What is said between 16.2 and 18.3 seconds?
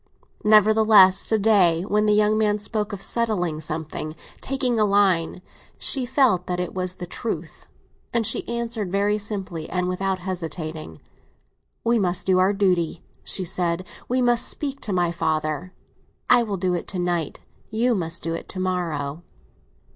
I will do it to night; you must